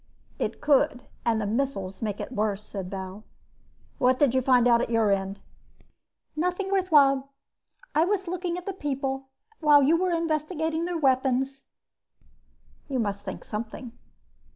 "It 0.39 0.61
could, 0.61 1.03
and 1.23 1.39
the 1.39 1.45
missiles 1.45 2.01
make 2.01 2.19
it 2.19 2.31
worse," 2.31 2.63
said 2.63 2.89
Bal. 2.89 3.23
"What 3.99 4.17
did 4.17 4.33
you 4.33 4.41
find 4.41 4.67
out 4.67 4.81
at 4.81 4.89
your 4.89 5.11
end?" 5.11 5.41
"Nothing 6.35 6.71
worthwhile. 6.71 7.29
I 7.93 8.05
was 8.05 8.27
looking 8.27 8.57
at 8.57 8.65
the 8.65 8.73
people 8.73 9.27
while 9.59 9.83
you 9.83 9.95
were 9.95 10.09
investigating 10.09 10.85
their 10.85 10.97
weapons." 10.97 11.65
"You 12.89 12.97
must 12.97 13.23
think 13.23 13.43
something." 13.43 13.91